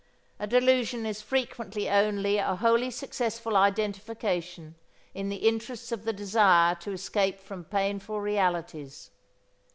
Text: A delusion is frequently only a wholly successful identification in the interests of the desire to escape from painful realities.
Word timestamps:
A 0.39 0.47
delusion 0.47 1.05
is 1.05 1.21
frequently 1.21 1.87
only 1.87 2.37
a 2.39 2.55
wholly 2.55 2.89
successful 2.89 3.55
identification 3.55 4.73
in 5.13 5.29
the 5.29 5.47
interests 5.47 5.91
of 5.91 6.05
the 6.05 6.11
desire 6.11 6.73
to 6.77 6.91
escape 6.91 7.39
from 7.39 7.63
painful 7.65 8.19
realities. 8.19 9.11